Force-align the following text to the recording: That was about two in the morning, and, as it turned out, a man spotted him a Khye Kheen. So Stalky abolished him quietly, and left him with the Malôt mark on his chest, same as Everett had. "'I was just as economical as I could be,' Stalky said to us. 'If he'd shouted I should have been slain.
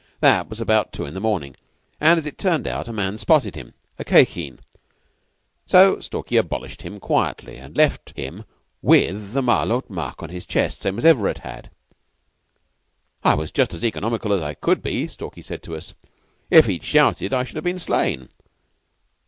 That 0.19 0.49
was 0.49 0.59
about 0.59 0.91
two 0.93 1.05
in 1.05 1.13
the 1.13 1.19
morning, 1.19 1.55
and, 1.99 2.17
as 2.17 2.25
it 2.25 2.39
turned 2.39 2.65
out, 2.65 2.87
a 2.87 2.91
man 2.91 3.19
spotted 3.19 3.53
him 3.55 3.75
a 3.99 4.03
Khye 4.03 4.25
Kheen. 4.25 4.57
So 5.67 5.99
Stalky 5.99 6.37
abolished 6.37 6.81
him 6.81 6.99
quietly, 6.99 7.57
and 7.57 7.77
left 7.77 8.17
him 8.17 8.45
with 8.81 9.33
the 9.33 9.41
Malôt 9.43 9.87
mark 9.91 10.23
on 10.23 10.29
his 10.29 10.47
chest, 10.47 10.81
same 10.81 10.97
as 10.97 11.05
Everett 11.05 11.37
had. 11.45 11.69
"'I 13.23 13.35
was 13.35 13.51
just 13.51 13.75
as 13.75 13.83
economical 13.85 14.33
as 14.33 14.41
I 14.41 14.55
could 14.55 14.81
be,' 14.81 15.05
Stalky 15.05 15.43
said 15.43 15.61
to 15.61 15.75
us. 15.75 15.93
'If 16.49 16.65
he'd 16.65 16.83
shouted 16.83 17.31
I 17.31 17.43
should 17.43 17.57
have 17.57 17.63
been 17.63 17.77
slain. 17.77 18.27